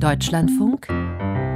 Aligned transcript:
Deutschlandfunk 0.00 0.88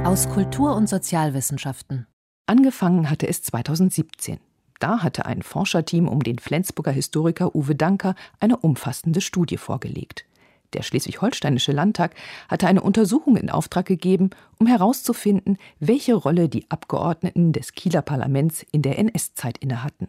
aus 0.05 0.29
Kultur- 0.29 0.75
und 0.75 0.87
Sozialwissenschaften. 0.87 2.07
Angefangen 2.45 3.09
hatte 3.09 3.27
es 3.27 3.41
2017. 3.43 4.39
Da 4.79 5.03
hatte 5.03 5.25
ein 5.25 5.41
Forscherteam 5.41 6.07
um 6.07 6.23
den 6.23 6.39
Flensburger 6.39 6.91
Historiker 6.91 7.55
Uwe 7.55 7.75
Danker 7.75 8.15
eine 8.39 8.57
umfassende 8.57 9.21
Studie 9.21 9.57
vorgelegt. 9.57 10.25
Der 10.73 10.83
schleswig-holsteinische 10.83 11.71
Landtag 11.71 12.15
hatte 12.47 12.67
eine 12.67 12.81
Untersuchung 12.81 13.35
in 13.35 13.49
Auftrag 13.49 13.85
gegeben, 13.85 14.29
um 14.59 14.67
herauszufinden, 14.67 15.57
welche 15.79 16.13
Rolle 16.13 16.49
die 16.49 16.69
Abgeordneten 16.69 17.51
des 17.51 17.73
Kieler 17.73 18.01
Parlaments 18.01 18.65
in 18.71 18.81
der 18.81 18.99
NS-Zeit 18.99 19.57
innehatten. 19.57 20.07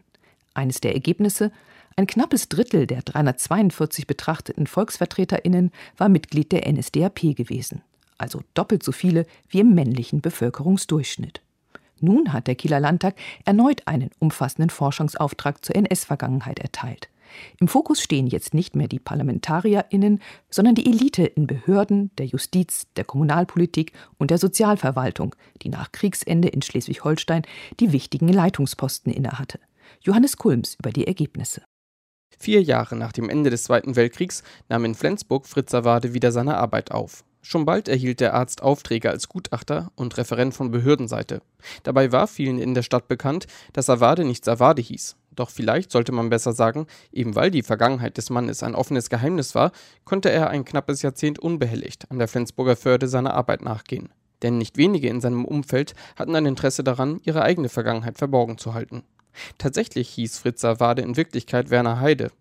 Eines 0.54 0.80
der 0.80 0.94
Ergebnisse 0.94 1.52
ein 1.96 2.06
knappes 2.06 2.48
Drittel 2.48 2.86
der 2.86 3.02
342 3.02 4.06
betrachteten 4.06 4.66
VolksvertreterInnen 4.66 5.70
war 5.96 6.08
Mitglied 6.08 6.52
der 6.52 6.70
NSDAP 6.70 7.36
gewesen, 7.36 7.82
also 8.20 8.42
doppelt 8.54 8.82
so 8.82 8.92
viele 8.92 9.26
wie 9.48 9.60
im 9.60 9.74
männlichen 9.74 10.20
Bevölkerungsdurchschnitt. 10.20 11.40
Nun 12.00 12.32
hat 12.32 12.46
der 12.46 12.54
Kieler 12.54 12.80
Landtag 12.80 13.14
erneut 13.44 13.86
einen 13.86 14.10
umfassenden 14.18 14.70
Forschungsauftrag 14.70 15.64
zur 15.64 15.76
NS-Vergangenheit 15.76 16.58
erteilt. 16.58 17.08
Im 17.58 17.68
Fokus 17.68 18.00
stehen 18.00 18.26
jetzt 18.26 18.54
nicht 18.54 18.74
mehr 18.74 18.88
die 18.88 18.98
ParlamentarierInnen, 18.98 20.20
sondern 20.48 20.74
die 20.74 20.86
Elite 20.86 21.24
in 21.24 21.46
Behörden, 21.46 22.10
der 22.16 22.26
Justiz, 22.26 22.88
der 22.96 23.04
Kommunalpolitik 23.04 23.92
und 24.18 24.30
der 24.30 24.38
Sozialverwaltung, 24.38 25.36
die 25.62 25.68
nach 25.68 25.92
Kriegsende 25.92 26.48
in 26.48 26.62
Schleswig-Holstein 26.62 27.42
die 27.78 27.92
wichtigen 27.92 28.28
Leitungsposten 28.28 29.12
innehatte. 29.12 29.60
Johannes 30.00 30.36
Kulms 30.36 30.76
über 30.78 30.90
die 30.90 31.06
Ergebnisse. 31.06 31.62
Vier 32.38 32.62
Jahre 32.62 32.96
nach 32.96 33.12
dem 33.12 33.28
Ende 33.28 33.50
des 33.50 33.64
Zweiten 33.64 33.96
Weltkriegs 33.96 34.42
nahm 34.68 34.84
in 34.84 34.94
Flensburg 34.94 35.46
Fritz 35.46 35.70
Savade 35.70 36.14
wieder 36.14 36.32
seine 36.32 36.56
Arbeit 36.56 36.90
auf. 36.90 37.22
Schon 37.42 37.64
bald 37.64 37.88
erhielt 37.88 38.20
der 38.20 38.34
Arzt 38.34 38.62
Aufträge 38.62 39.10
als 39.10 39.28
Gutachter 39.28 39.90
und 39.94 40.16
Referent 40.18 40.52
von 40.54 40.70
Behördenseite. 40.70 41.40
Dabei 41.82 42.12
war 42.12 42.26
vielen 42.26 42.58
in 42.58 42.74
der 42.74 42.82
Stadt 42.82 43.08
bekannt, 43.08 43.46
dass 43.72 43.86
Savade 43.86 44.24
nicht 44.24 44.44
Savade 44.44 44.82
hieß. 44.82 45.16
Doch 45.34 45.48
vielleicht 45.48 45.90
sollte 45.90 46.12
man 46.12 46.28
besser 46.28 46.52
sagen, 46.52 46.86
eben 47.12 47.34
weil 47.34 47.50
die 47.50 47.62
Vergangenheit 47.62 48.18
des 48.18 48.28
Mannes 48.28 48.62
ein 48.62 48.74
offenes 48.74 49.08
Geheimnis 49.08 49.54
war, 49.54 49.72
konnte 50.04 50.30
er 50.30 50.50
ein 50.50 50.64
knappes 50.64 51.00
Jahrzehnt 51.02 51.38
unbehelligt 51.38 52.10
an 52.10 52.18
der 52.18 52.28
Flensburger 52.28 52.76
Förde 52.76 53.08
seiner 53.08 53.34
Arbeit 53.34 53.62
nachgehen. 53.62 54.10
Denn 54.42 54.58
nicht 54.58 54.76
wenige 54.76 55.08
in 55.08 55.20
seinem 55.20 55.44
Umfeld 55.44 55.94
hatten 56.16 56.34
ein 56.34 56.46
Interesse 56.46 56.84
daran, 56.84 57.20
ihre 57.24 57.42
eigene 57.42 57.68
Vergangenheit 57.68 58.18
verborgen 58.18 58.58
zu 58.58 58.74
halten. 58.74 59.02
Tatsächlich 59.58 60.08
hieß 60.10 60.38
Fritz 60.38 60.60
Savade 60.60 61.02
in 61.02 61.16
Wirklichkeit 61.16 61.70
Werner 61.70 62.00
Heide. 62.00 62.32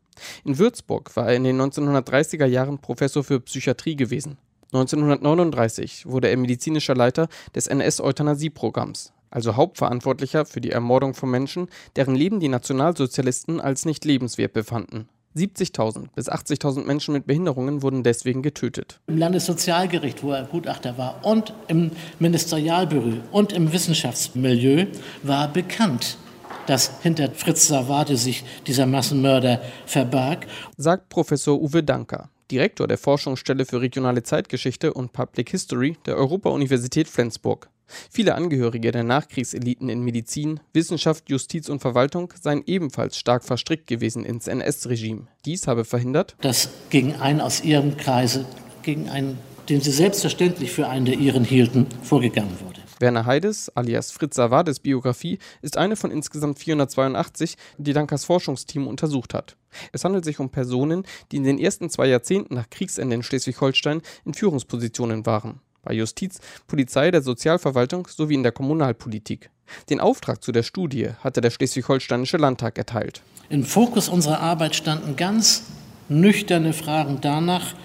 In 0.43 0.57
Würzburg 0.57 1.15
war 1.15 1.27
er 1.27 1.35
in 1.35 1.43
den 1.43 1.61
1930er 1.61 2.45
Jahren 2.45 2.79
Professor 2.79 3.23
für 3.23 3.39
Psychiatrie 3.39 3.95
gewesen. 3.95 4.37
1939 4.71 6.05
wurde 6.05 6.29
er 6.29 6.37
medizinischer 6.37 6.95
Leiter 6.95 7.27
des 7.55 7.65
NS-Euthanasie-Programms, 7.67 9.13
also 9.31 9.55
Hauptverantwortlicher 9.55 10.45
für 10.45 10.61
die 10.61 10.69
Ermordung 10.69 11.15
von 11.15 11.31
Menschen, 11.31 11.69
deren 11.95 12.13
Leben 12.13 12.39
die 12.39 12.49
Nationalsozialisten 12.49 13.59
als 13.59 13.85
nicht 13.85 14.05
lebenswert 14.05 14.53
befanden. 14.53 15.09
70.000 15.35 16.07
bis 16.15 16.29
80.000 16.29 16.85
Menschen 16.85 17.13
mit 17.13 17.25
Behinderungen 17.25 17.81
wurden 17.81 18.03
deswegen 18.03 18.41
getötet. 18.41 18.99
Im 19.07 19.17
Landessozialgericht, 19.17 20.23
wo 20.23 20.31
er 20.31 20.43
Gutachter 20.43 20.97
war, 20.97 21.23
und 21.23 21.53
im 21.67 21.91
Ministerialbüro 22.19 23.13
und 23.31 23.53
im 23.53 23.71
Wissenschaftsmilieu 23.71 24.85
war 25.23 25.47
bekannt, 25.47 26.17
dass 26.67 27.01
hinter 27.01 27.31
Fritz 27.31 27.67
Savate 27.67 28.17
sich 28.17 28.43
dieser 28.67 28.85
Massenmörder 28.85 29.61
verbarg. 29.85 30.45
Sagt 30.77 31.09
Professor 31.09 31.59
Uwe 31.59 31.83
Danker, 31.83 32.29
Direktor 32.51 32.87
der 32.87 32.97
Forschungsstelle 32.97 33.65
für 33.65 33.81
regionale 33.81 34.23
Zeitgeschichte 34.23 34.93
und 34.93 35.13
Public 35.13 35.49
History 35.49 35.97
der 36.05 36.17
Europa-Universität 36.17 37.07
Flensburg. 37.07 37.69
Viele 38.11 38.35
Angehörige 38.35 38.91
der 38.91 39.03
Nachkriegseliten 39.03 39.89
in 39.89 40.01
Medizin, 40.01 40.59
Wissenschaft, 40.73 41.29
Justiz 41.29 41.69
und 41.69 41.79
Verwaltung 41.79 42.31
seien 42.39 42.63
ebenfalls 42.65 43.17
stark 43.17 43.43
verstrickt 43.43 43.87
gewesen 43.87 44.25
ins 44.25 44.47
NS-Regime. 44.47 45.27
Dies 45.45 45.67
habe 45.67 45.85
verhindert, 45.85 46.35
dass 46.41 46.69
gegen 46.89 47.15
einen 47.15 47.41
aus 47.41 47.63
ihrem 47.63 47.97
Kreise, 47.97 48.45
gegen 48.83 49.09
einen, 49.09 49.37
den 49.69 49.81
sie 49.81 49.91
selbstverständlich 49.91 50.71
für 50.71 50.87
einen 50.87 51.05
der 51.05 51.15
ihren 51.15 51.43
hielten, 51.43 51.87
vorgegangen 52.03 52.59
wurde. 52.59 52.68
Werner 52.99 53.25
Heides 53.25 53.69
alias 53.75 54.11
Fritz 54.11 54.35
Savades 54.35 54.79
Biografie 54.79 55.39
ist 55.61 55.77
eine 55.77 55.95
von 55.95 56.11
insgesamt 56.11 56.59
482, 56.59 57.55
die 57.77 57.93
Dankers 57.93 58.25
Forschungsteam 58.25 58.87
untersucht 58.87 59.33
hat. 59.33 59.55
Es 59.93 60.03
handelt 60.03 60.25
sich 60.25 60.39
um 60.39 60.49
Personen, 60.49 61.03
die 61.31 61.37
in 61.37 61.43
den 61.43 61.59
ersten 61.59 61.89
zwei 61.89 62.07
Jahrzehnten 62.07 62.55
nach 62.55 62.69
Kriegsende 62.69 63.15
in 63.15 63.23
Schleswig-Holstein 63.23 64.01
in 64.25 64.33
Führungspositionen 64.33 65.25
waren. 65.25 65.61
Bei 65.81 65.93
Justiz, 65.93 66.39
Polizei, 66.67 67.09
der 67.09 67.21
Sozialverwaltung 67.21 68.07
sowie 68.07 68.35
in 68.35 68.43
der 68.43 68.51
Kommunalpolitik. 68.51 69.49
Den 69.89 70.01
Auftrag 70.01 70.43
zu 70.43 70.51
der 70.51 70.63
Studie 70.63 71.11
hatte 71.23 71.41
der 71.41 71.51
Schleswig-Holsteinische 71.51 72.37
Landtag 72.37 72.77
erteilt. 72.77 73.21
Im 73.49 73.63
Fokus 73.63 74.09
unserer 74.09 74.41
Arbeit 74.41 74.75
standen 74.75 75.15
ganz 75.15 75.63
nüchterne 76.09 76.73
Fragen 76.73 77.19
danach, 77.21 77.75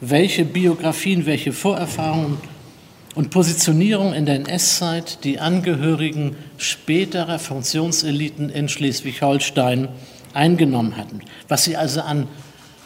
welche 0.00 0.44
Biografien, 0.44 1.26
welche 1.26 1.52
Vorerfahrungen 1.52 2.38
und 3.18 3.30
Positionierung 3.30 4.14
in 4.14 4.26
der 4.26 4.36
NS-Zeit 4.36 5.24
die 5.24 5.40
Angehörigen 5.40 6.36
späterer 6.56 7.40
Funktionseliten 7.40 8.48
in 8.48 8.68
Schleswig-Holstein 8.68 9.88
eingenommen 10.34 10.96
hatten, 10.96 11.22
was 11.48 11.64
sie 11.64 11.76
also 11.76 12.02
an 12.02 12.28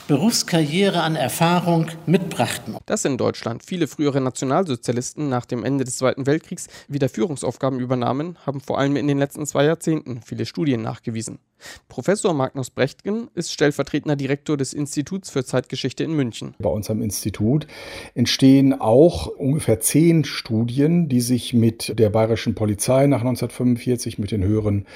Berufskarriere 0.08 1.02
an 1.02 1.16
Erfahrung 1.16 1.88
mitbrachten. 2.06 2.78
Dass 2.86 3.04
in 3.04 3.18
Deutschland 3.18 3.62
viele 3.62 3.86
frühere 3.86 4.22
Nationalsozialisten 4.22 5.28
nach 5.28 5.44
dem 5.44 5.64
Ende 5.64 5.84
des 5.84 5.98
Zweiten 5.98 6.24
Weltkriegs 6.24 6.68
wieder 6.88 7.10
Führungsaufgaben 7.10 7.78
übernahmen, 7.78 8.38
haben 8.46 8.62
vor 8.62 8.78
allem 8.78 8.96
in 8.96 9.08
den 9.08 9.18
letzten 9.18 9.44
zwei 9.44 9.66
Jahrzehnten 9.66 10.22
viele 10.24 10.46
Studien 10.46 10.80
nachgewiesen. 10.80 11.40
Professor 11.88 12.34
Magnus 12.34 12.70
Brechtgen 12.70 13.28
ist 13.34 13.52
stellvertretender 13.52 14.16
Direktor 14.16 14.56
des 14.56 14.72
Instituts 14.72 15.30
für 15.30 15.44
Zeitgeschichte 15.44 16.04
in 16.04 16.14
München. 16.14 16.54
Bei 16.58 16.70
uns 16.70 16.90
am 16.90 17.02
Institut 17.02 17.66
entstehen 18.14 18.80
auch 18.80 19.26
ungefähr 19.26 19.80
zehn 19.80 20.24
Studien, 20.24 21.08
die 21.08 21.20
sich 21.20 21.54
mit 21.54 21.98
der 21.98 22.10
bayerischen 22.10 22.54
Polizei 22.54 23.06
nach 23.06 23.20
1945, 23.20 24.18
mit 24.18 24.30
den 24.30 24.44
höheren 24.44 24.86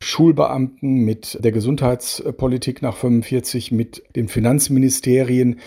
Schulbeamten, 0.00 1.04
mit 1.04 1.38
der 1.42 1.52
Gesundheitspolitik 1.52 2.82
nach 2.82 2.96
45, 2.96 3.72
mit 3.72 4.02
den 4.16 4.28
Finanzministerien, 4.28 5.60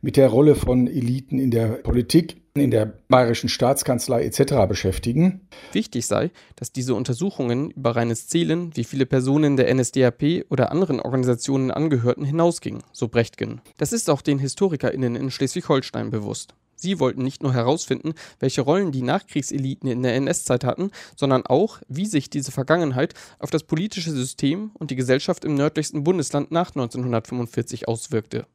mit 0.00 0.16
der 0.16 0.28
Rolle 0.28 0.54
von 0.54 0.88
Eliten 0.88 1.38
in 1.38 1.50
der 1.50 1.68
Politik, 1.68 2.36
in 2.56 2.70
der 2.70 2.86
bayerischen 3.08 3.48
Staatskanzlei 3.48 4.24
etc. 4.24 4.68
beschäftigen. 4.68 5.48
Wichtig 5.72 6.06
sei, 6.06 6.30
dass 6.54 6.70
diese 6.70 6.94
Untersuchungen 6.94 7.72
über 7.72 7.96
reines 7.96 8.28
Zählen, 8.28 8.70
wie 8.76 8.84
viele 8.84 9.06
Personen 9.06 9.56
der 9.56 9.74
NSDAP 9.74 10.44
oder 10.50 10.70
anderen 10.70 11.00
Organisationen 11.00 11.72
angehörten, 11.72 12.24
hinausgingen, 12.24 12.84
so 12.92 13.08
Brechtgen. 13.08 13.60
Das 13.76 13.92
ist 13.92 14.08
auch 14.08 14.22
den 14.22 14.38
HistorikerInnen 14.38 15.16
in 15.16 15.32
Schleswig-Holstein 15.32 16.10
bewusst. 16.10 16.54
Sie 16.76 17.00
wollten 17.00 17.24
nicht 17.24 17.42
nur 17.42 17.52
herausfinden, 17.52 18.14
welche 18.38 18.60
Rollen 18.60 18.92
die 18.92 19.02
Nachkriegseliten 19.02 19.88
in 19.88 20.04
der 20.04 20.14
NS-Zeit 20.14 20.62
hatten, 20.62 20.92
sondern 21.16 21.44
auch, 21.46 21.80
wie 21.88 22.06
sich 22.06 22.30
diese 22.30 22.52
Vergangenheit 22.52 23.14
auf 23.40 23.50
das 23.50 23.64
politische 23.64 24.12
System 24.12 24.70
und 24.74 24.92
die 24.92 24.96
Gesellschaft 24.96 25.44
im 25.44 25.56
nördlichsten 25.56 26.04
Bundesland 26.04 26.52
nach 26.52 26.68
1945 26.68 27.88
auswirkte. 27.88 28.46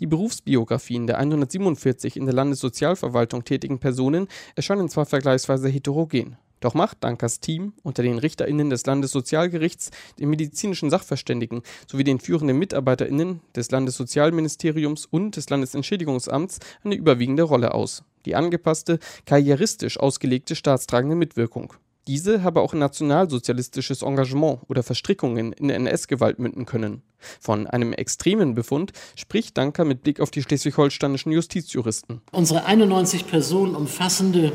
Die 0.00 0.06
Berufsbiografien 0.06 1.06
der 1.06 1.18
147 1.18 2.16
in 2.16 2.26
der 2.26 2.34
Landessozialverwaltung 2.34 3.44
tätigen 3.44 3.78
Personen 3.78 4.28
erscheinen 4.54 4.88
zwar 4.88 5.06
vergleichsweise 5.06 5.68
heterogen, 5.68 6.36
doch 6.62 6.74
macht 6.74 7.02
Dankers 7.02 7.40
Team 7.40 7.72
unter 7.82 8.04
den 8.04 8.18
RichterInnen 8.18 8.70
des 8.70 8.86
Landessozialgerichts, 8.86 9.90
den 10.20 10.30
medizinischen 10.30 10.90
Sachverständigen 10.90 11.62
sowie 11.90 12.04
den 12.04 12.20
führenden 12.20 12.56
MitarbeiterInnen 12.58 13.40
des 13.54 13.70
Landessozialministeriums 13.72 15.06
und 15.06 15.36
des 15.36 15.50
Landesentschädigungsamts 15.50 16.60
eine 16.84 16.94
überwiegende 16.94 17.42
Rolle 17.42 17.74
aus. 17.74 18.04
Die 18.26 18.36
angepasste, 18.36 19.00
karrieristisch 19.26 19.98
ausgelegte 19.98 20.54
staatstragende 20.54 21.16
Mitwirkung. 21.16 21.74
Diese 22.08 22.42
habe 22.42 22.60
auch 22.60 22.72
in 22.72 22.80
nationalsozialistisches 22.80 24.02
Engagement 24.02 24.58
oder 24.68 24.82
Verstrickungen 24.82 25.52
in 25.52 25.70
NS-Gewalt 25.70 26.40
münden 26.40 26.66
können. 26.66 27.02
Von 27.40 27.68
einem 27.68 27.92
extremen 27.92 28.54
Befund 28.54 28.92
spricht 29.14 29.56
Danker 29.56 29.84
mit 29.84 30.02
Blick 30.02 30.18
auf 30.18 30.32
die 30.32 30.42
schleswig-holsteinischen 30.42 31.30
Justizjuristen. 31.30 32.20
Unsere 32.32 32.64
91 32.64 33.28
Personen 33.28 33.76
umfassende 33.76 34.52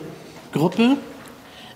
Gruppe 0.52 0.98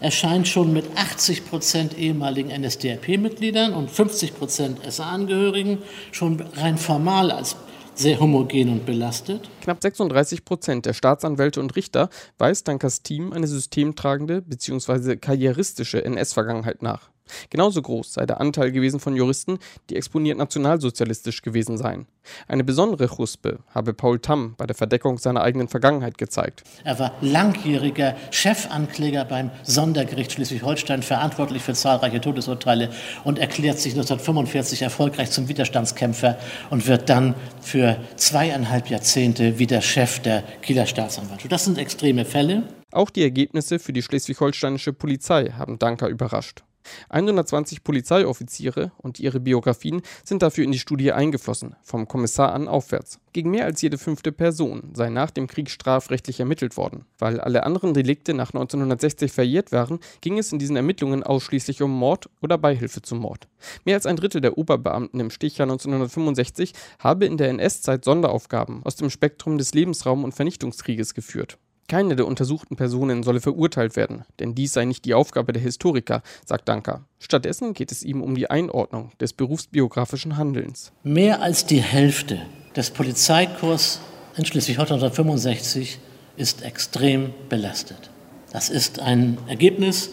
erscheint 0.02 0.48
schon 0.48 0.74
mit 0.74 0.86
80 0.98 1.46
Prozent 1.46 1.98
ehemaligen 1.98 2.50
NSDAP-Mitgliedern 2.50 3.74
und 3.74 3.90
50 3.90 4.36
Prozent 4.36 4.80
SA-Angehörigen 4.92 5.78
schon 6.12 6.42
rein 6.56 6.78
formal 6.78 7.32
als 7.32 7.56
sehr 8.02 8.20
homogen 8.20 8.70
und 8.70 8.86
belastet. 8.86 9.48
Knapp 9.62 9.80
36 9.82 10.44
Prozent 10.44 10.88
der 10.88 10.94
Staatsanwälte 10.94 11.60
und 11.60 11.76
Richter 11.76 12.10
weist 12.40 12.68
Dankers 12.68 13.04
Team 13.04 13.32
eine 13.32 13.46
systemtragende 13.46 14.42
bzw. 14.42 15.18
karrieristische 15.18 16.04
NS-Vergangenheit 16.04 16.82
nach. 16.82 17.11
Genauso 17.50 17.82
groß 17.82 18.14
sei 18.14 18.26
der 18.26 18.40
Anteil 18.42 18.72
gewesen 18.72 19.00
von 19.00 19.16
Juristen, 19.16 19.60
die 19.90 19.96
exponiert 19.96 20.38
nationalsozialistisch 20.38 21.42
gewesen 21.42 21.78
seien. 21.78 22.08
Eine 22.48 22.64
besondere 22.64 23.08
Chuspe 23.08 23.60
habe 23.74 23.94
Paul 23.94 24.20
Tamm 24.20 24.56
bei 24.58 24.66
der 24.66 24.76
Verdeckung 24.76 25.18
seiner 25.18 25.42
eigenen 25.42 25.68
Vergangenheit 25.68 26.18
gezeigt. 26.18 26.64
Er 26.84 27.00
war 27.00 27.14
langjähriger 27.22 28.16
Chefankläger 28.32 29.26
beim 29.26 29.52
Sondergericht 29.64 30.32
Schleswig-Holstein, 30.34 31.04
verantwortlich 31.04 31.64
für 31.64 31.74
zahlreiche 31.74 32.22
Todesurteile 32.22 32.92
und 33.24 33.40
erklärt 33.40 33.80
sich 33.80 33.94
1945 33.94 34.82
erfolgreich 34.84 35.32
zum 35.32 35.48
Widerstandskämpfer 35.48 36.38
und 36.70 36.88
wird 36.88 37.10
dann 37.10 37.36
für 37.62 37.98
zweieinhalb 38.16 38.90
Jahrzehnte 38.90 39.58
wieder 39.58 39.82
Chef 39.82 40.20
der 40.20 40.44
Kieler 40.62 40.86
Staatsanwaltschaft. 40.86 41.52
Das 41.52 41.66
sind 41.66 41.78
extreme 41.78 42.26
Fälle. 42.26 42.64
Auch 42.92 43.10
die 43.10 43.24
Ergebnisse 43.24 43.80
für 43.80 43.94
die 43.94 44.02
schleswig-holsteinische 44.02 44.94
Polizei 44.94 45.54
haben 45.58 45.80
Danker 45.80 46.08
überrascht. 46.08 46.64
120 47.10 47.84
Polizeioffiziere 47.84 48.92
und 48.98 49.20
ihre 49.20 49.40
Biografien 49.40 50.02
sind 50.24 50.42
dafür 50.42 50.64
in 50.64 50.72
die 50.72 50.80
Studie 50.80 51.12
eingeflossen, 51.12 51.76
vom 51.82 52.08
Kommissar 52.08 52.54
an 52.54 52.68
aufwärts. 52.68 53.20
Gegen 53.34 53.52
mehr 53.52 53.66
als 53.66 53.82
jede 53.82 53.98
fünfte 53.98 54.32
Person 54.32 54.92
sei 54.94 55.10
nach 55.10 55.32
dem 55.32 55.48
Krieg 55.48 55.70
strafrechtlich 55.70 56.40
ermittelt 56.40 56.76
worden. 56.76 57.06
Weil 57.18 57.40
alle 57.40 57.64
anderen 57.64 57.94
Delikte 57.94 58.34
nach 58.34 58.50
1960 58.50 59.32
verjährt 59.32 59.72
waren, 59.72 60.00
ging 60.20 60.38
es 60.38 60.52
in 60.52 60.60
diesen 60.60 60.76
Ermittlungen 60.76 61.24
ausschließlich 61.24 61.82
um 61.82 61.92
Mord 61.92 62.30
oder 62.42 62.58
Beihilfe 62.58 63.02
zum 63.02 63.20
Mord. 63.20 63.48
Mehr 63.86 63.96
als 63.96 64.06
ein 64.06 64.18
Drittel 64.18 64.42
der 64.42 64.58
Oberbeamten 64.58 65.20
im 65.20 65.30
Stichjahr 65.30 65.66
1965 65.66 66.74
habe 67.00 67.26
in 67.26 67.38
der 67.38 67.50
NS-Zeit 67.50 68.04
Sonderaufgaben 68.04 68.84
aus 68.84 68.98
dem 68.98 69.10
Spektrum 69.10 69.58
des 69.58 69.74
Lebensraum- 69.74 70.24
und 70.24 70.34
Vernichtungskrieges 70.34 71.14
geführt. 71.14 71.58
Keine 71.92 72.16
der 72.16 72.26
untersuchten 72.26 72.78
Personen 72.78 73.22
solle 73.22 73.42
verurteilt 73.42 73.98
werden, 73.98 74.24
denn 74.40 74.56
dies 74.56 74.72
sei 74.72 74.86
nicht 74.86 75.04
die 75.04 75.14
Aufgabe 75.14 75.52
der 75.52 75.62
Historiker, 75.62 76.22
sagt 76.46 76.70
Danker. 76.70 77.04
Stattdessen 77.20 77.74
geht 77.74 77.92
es 77.92 78.02
ihm 78.02 78.22
um 78.22 78.34
die 78.34 78.50
Einordnung 78.50 79.12
des 79.20 79.34
berufsbiografischen 79.34 80.38
Handelns. 80.38 80.94
Mehr 81.04 81.42
als 81.42 81.66
die 81.66 81.82
Hälfte 81.82 82.44
des 82.78 82.92
Polizeikorps 82.92 84.00
in 84.38 84.46
Schleswig-Holstein 84.46 85.00
1965 85.00 86.00
ist 86.38 86.62
extrem 86.62 87.34
belastet. 87.50 88.10
Das 88.54 88.70
ist 88.70 89.02
ein 89.02 89.38
Ergebnis, 89.50 90.12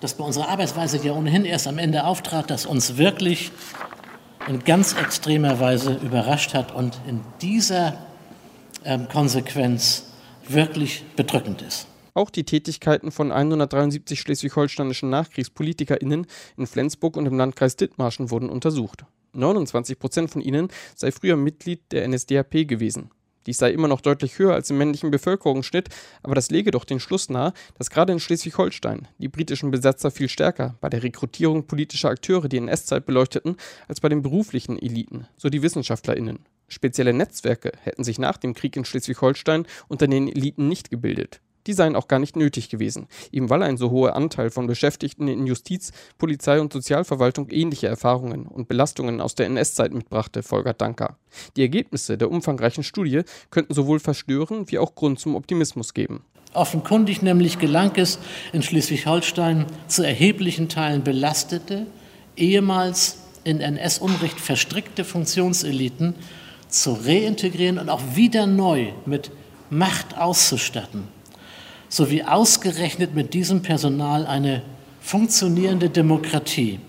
das 0.00 0.12
bei 0.12 0.24
unserer 0.24 0.50
Arbeitsweise 0.50 0.98
ja 1.02 1.14
ohnehin 1.14 1.46
erst 1.46 1.66
am 1.66 1.78
Ende 1.78 2.04
auftrat, 2.04 2.50
das 2.50 2.66
uns 2.66 2.98
wirklich 2.98 3.52
in 4.48 4.64
ganz 4.64 4.92
extremer 4.92 5.60
Weise 5.60 5.94
überrascht 5.94 6.52
hat 6.52 6.74
und 6.74 7.00
in 7.08 7.22
dieser 7.40 7.96
ähm, 8.84 9.08
Konsequenz 9.08 10.04
wirklich 10.52 11.04
bedrückend 11.16 11.62
ist. 11.62 11.86
Auch 12.14 12.30
die 12.30 12.44
Tätigkeiten 12.44 13.12
von 13.12 13.32
173 13.32 14.20
schleswig-holsteinischen 14.20 15.10
NachkriegspolitikerInnen 15.10 16.26
in 16.56 16.66
Flensburg 16.66 17.16
und 17.16 17.26
im 17.26 17.38
Landkreis 17.38 17.76
Dithmarschen 17.76 18.30
wurden 18.30 18.50
untersucht. 18.50 19.04
29 19.32 19.98
Prozent 19.98 20.30
von 20.30 20.42
ihnen 20.42 20.68
sei 20.96 21.12
früher 21.12 21.36
Mitglied 21.36 21.80
der 21.92 22.06
NSDAP 22.08 22.66
gewesen. 22.66 23.10
Dies 23.46 23.58
sei 23.58 23.70
immer 23.70 23.88
noch 23.88 24.02
deutlich 24.02 24.38
höher 24.38 24.52
als 24.52 24.68
im 24.70 24.78
männlichen 24.78 25.10
Bevölkerungsschnitt, 25.10 25.88
aber 26.22 26.34
das 26.34 26.50
lege 26.50 26.72
doch 26.72 26.84
den 26.84 27.00
Schluss 27.00 27.30
nahe, 27.30 27.54
dass 27.78 27.88
gerade 27.88 28.12
in 28.12 28.20
Schleswig-Holstein 28.20 29.08
die 29.18 29.28
britischen 29.28 29.70
Besetzer 29.70 30.10
viel 30.10 30.28
stärker 30.28 30.76
bei 30.80 30.90
der 30.90 31.02
Rekrutierung 31.02 31.66
politischer 31.66 32.10
Akteure 32.10 32.48
die 32.48 32.58
NS-Zeit 32.58 33.06
beleuchteten, 33.06 33.56
als 33.88 34.00
bei 34.00 34.08
den 34.08 34.20
beruflichen 34.22 34.78
Eliten, 34.78 35.26
so 35.38 35.48
die 35.48 35.62
WissenschaftlerInnen. 35.62 36.40
Spezielle 36.70 37.12
Netzwerke 37.12 37.72
hätten 37.82 38.04
sich 38.04 38.18
nach 38.18 38.38
dem 38.38 38.54
Krieg 38.54 38.76
in 38.76 38.84
Schleswig-Holstein 38.84 39.66
unter 39.88 40.06
den 40.06 40.28
Eliten 40.28 40.68
nicht 40.68 40.88
gebildet. 40.88 41.40
Die 41.66 41.74
seien 41.74 41.96
auch 41.96 42.08
gar 42.08 42.20
nicht 42.20 42.36
nötig 42.36 42.70
gewesen, 42.70 43.06
eben 43.32 43.50
weil 43.50 43.62
ein 43.62 43.76
so 43.76 43.90
hoher 43.90 44.16
Anteil 44.16 44.50
von 44.50 44.66
Beschäftigten 44.66 45.28
in 45.28 45.46
Justiz, 45.46 45.92
Polizei 46.16 46.60
und 46.60 46.72
Sozialverwaltung 46.72 47.50
ähnliche 47.50 47.86
Erfahrungen 47.86 48.46
und 48.46 48.68
Belastungen 48.68 49.20
aus 49.20 49.34
der 49.34 49.46
NS-Zeit 49.46 49.92
mitbrachte, 49.92 50.42
folgert 50.42 50.80
Danker. 50.80 51.18
Die 51.56 51.62
Ergebnisse 51.62 52.16
der 52.16 52.30
umfangreichen 52.30 52.82
Studie 52.82 53.22
könnten 53.50 53.74
sowohl 53.74 54.00
verstören 54.00 54.70
wie 54.70 54.78
auch 54.78 54.94
Grund 54.94 55.18
zum 55.18 55.34
Optimismus 55.34 55.92
geben. 55.92 56.24
Offenkundig 56.54 57.20
nämlich 57.20 57.58
gelang 57.58 57.92
es 57.96 58.18
in 58.52 58.62
Schleswig-Holstein 58.62 59.66
zu 59.86 60.02
erheblichen 60.02 60.68
Teilen 60.68 61.04
belastete, 61.04 61.86
ehemals 62.36 63.18
in 63.44 63.60
NS-Unrecht 63.60 64.40
verstrickte 64.40 65.04
Funktionseliten 65.04 66.14
zu 66.70 66.92
reintegrieren 66.92 67.78
und 67.78 67.88
auch 67.88 68.02
wieder 68.14 68.46
neu 68.46 68.92
mit 69.06 69.30
Macht 69.70 70.18
auszustatten, 70.18 71.04
sowie 71.88 72.24
ausgerechnet 72.24 73.14
mit 73.14 73.34
diesem 73.34 73.62
Personal 73.62 74.26
eine 74.26 74.62
funktionierende 75.00 75.90
Demokratie 75.90 76.80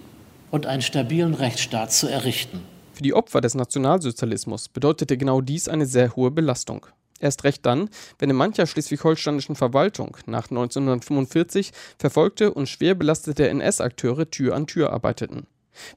und 0.49 0.65
einen 0.65 0.81
stabilen 0.81 1.33
Rechtsstaat 1.33 1.91
zu 1.91 2.07
errichten. 2.07 2.61
Für 2.93 3.03
die 3.03 3.13
Opfer 3.13 3.41
des 3.41 3.55
Nationalsozialismus 3.55 4.69
bedeutete 4.69 5.17
genau 5.17 5.41
dies 5.41 5.67
eine 5.67 5.85
sehr 5.85 6.15
hohe 6.15 6.31
Belastung. 6.31 6.85
Erst 7.19 7.43
recht 7.43 7.65
dann, 7.65 7.89
wenn 8.19 8.31
in 8.31 8.35
mancher 8.35 8.65
schleswig-holsteinischen 8.65 9.55
Verwaltung 9.55 10.17
nach 10.25 10.49
1945 10.49 11.71
verfolgte 11.99 12.51
und 12.53 12.67
schwer 12.67 12.95
belastete 12.95 13.47
NS-Akteure 13.47 14.29
Tür 14.29 14.55
an 14.55 14.65
Tür 14.65 14.91
arbeiteten. 14.91 15.45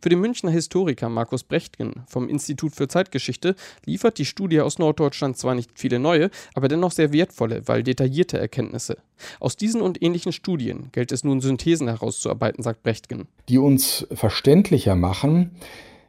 Für 0.01 0.09
den 0.09 0.21
Münchner 0.21 0.51
Historiker 0.51 1.09
Markus 1.09 1.45
Brechtgen 1.45 2.05
vom 2.07 2.29
Institut 2.29 2.75
für 2.75 2.89
Zeitgeschichte 2.89 3.55
liefert 3.85 4.19
die 4.19 4.25
Studie 4.25 4.61
aus 4.61 4.79
Norddeutschland 4.79 5.37
zwar 5.37 5.55
nicht 5.55 5.71
viele 5.75 5.99
neue, 5.99 6.31
aber 6.55 6.69
dennoch 6.69 6.93
sehr 6.93 7.13
wertvolle, 7.13 7.63
weil 7.67 7.83
detaillierte 7.83 8.39
Erkenntnisse. 8.39 8.99
Aus 9.41 9.57
diesen 9.57 9.81
und 9.81 10.03
ähnlichen 10.03 10.33
Studien 10.33 10.91
gilt 10.93 11.13
es 11.13 11.25
nun 11.25 11.41
Synthesen 11.41 11.89
herauszuarbeiten, 11.89 12.63
sagt 12.63 12.83
Brechtgen. 12.83 13.29
Die 13.49 13.59
uns 13.59 14.07
verständlicher 14.13 14.97
machen, 14.97 15.53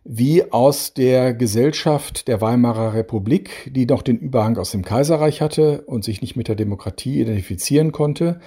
wie 0.07 0.51
aus 0.51 0.93
der 0.93 1.33
Gesellschaft 1.33 2.27
der 2.27 2.39
Weimarer 2.39 2.93
Republik, 2.93 3.71
die 3.73 3.87
noch 3.87 4.03
den 4.03 4.19
Überhang 4.19 4.57
aus 4.57 4.69
dem 4.69 4.85
Kaiserreich 4.85 5.41
hatte 5.41 5.81
und 5.81 6.03
sich 6.03 6.21
nicht 6.21 6.35
mit 6.35 6.47
der 6.47 6.55
Demokratie 6.55 7.19
identifizieren 7.21 7.91
konnte, 7.91 8.39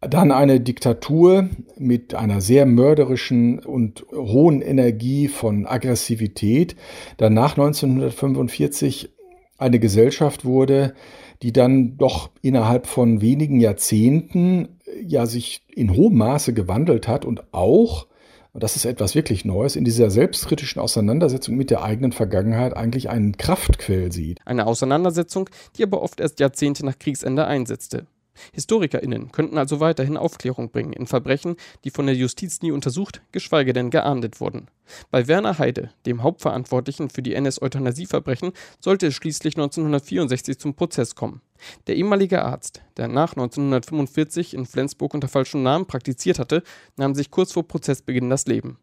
dann 0.00 0.30
eine 0.30 0.60
Diktatur 0.60 1.48
mit 1.76 2.14
einer 2.14 2.40
sehr 2.40 2.66
mörderischen 2.66 3.58
und 3.58 4.06
hohen 4.12 4.62
Energie 4.62 5.28
von 5.28 5.66
Aggressivität. 5.66 6.76
Danach 7.16 7.52
1945 7.52 9.10
eine 9.58 9.80
Gesellschaft 9.80 10.44
wurde, 10.44 10.94
die 11.42 11.52
dann 11.52 11.96
doch 11.96 12.30
innerhalb 12.42 12.86
von 12.86 13.20
wenigen 13.20 13.60
Jahrzehnten 13.60 14.78
ja 15.02 15.26
sich 15.26 15.62
in 15.74 15.94
hohem 15.94 16.16
Maße 16.16 16.52
gewandelt 16.54 17.08
hat 17.08 17.24
und 17.24 17.52
auch, 17.52 18.06
und 18.52 18.62
das 18.62 18.76
ist 18.76 18.84
etwas 18.84 19.16
wirklich 19.16 19.44
Neues, 19.44 19.74
in 19.74 19.84
dieser 19.84 20.10
selbstkritischen 20.10 20.80
Auseinandersetzung 20.80 21.56
mit 21.56 21.70
der 21.70 21.82
eigenen 21.82 22.12
Vergangenheit 22.12 22.76
eigentlich 22.76 23.10
einen 23.10 23.36
Kraftquell 23.36 24.12
sieht. 24.12 24.38
Eine 24.44 24.66
Auseinandersetzung, 24.66 25.50
die 25.76 25.82
aber 25.82 26.02
oft 26.02 26.20
erst 26.20 26.38
Jahrzehnte 26.38 26.84
nach 26.84 26.98
Kriegsende 26.98 27.46
einsetzte. 27.46 28.06
HistorikerInnen 28.52 29.32
könnten 29.32 29.58
also 29.58 29.80
weiterhin 29.80 30.16
Aufklärung 30.16 30.70
bringen 30.70 30.92
in 30.92 31.06
Verbrechen, 31.06 31.56
die 31.84 31.90
von 31.90 32.06
der 32.06 32.14
Justiz 32.14 32.62
nie 32.62 32.72
untersucht, 32.72 33.22
geschweige 33.32 33.72
denn 33.72 33.90
geahndet 33.90 34.40
wurden. 34.40 34.68
Bei 35.10 35.28
Werner 35.28 35.58
Heide, 35.58 35.90
dem 36.06 36.22
Hauptverantwortlichen 36.22 37.10
für 37.10 37.22
die 37.22 37.34
NS-Euthanasieverbrechen, 37.34 38.52
sollte 38.80 39.08
es 39.08 39.14
schließlich 39.14 39.56
1964 39.56 40.58
zum 40.58 40.74
Prozess 40.74 41.14
kommen. 41.14 41.42
Der 41.86 41.96
ehemalige 41.96 42.42
Arzt, 42.44 42.82
der 42.96 43.08
nach 43.08 43.32
1945 43.32 44.54
in 44.54 44.66
Flensburg 44.66 45.14
unter 45.14 45.28
falschem 45.28 45.62
Namen 45.62 45.86
praktiziert 45.86 46.38
hatte, 46.38 46.62
nahm 46.96 47.14
sich 47.14 47.30
kurz 47.30 47.52
vor 47.52 47.66
Prozessbeginn 47.66 48.30
das 48.30 48.46
Leben. 48.46 48.78